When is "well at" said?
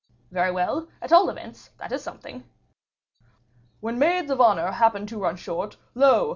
0.49-1.11